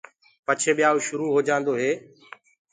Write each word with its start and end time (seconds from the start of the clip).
پچهي 0.45 0.71
ٻيايوُ 0.77 0.99
شُرو 1.07 1.25
هوجآندو 1.35 1.73
هي۔ 1.81 1.91